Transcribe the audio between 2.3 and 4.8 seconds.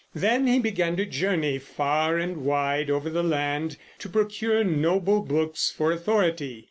wide over the land to procure